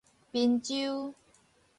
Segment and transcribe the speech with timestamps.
[0.33, 1.13] 賓州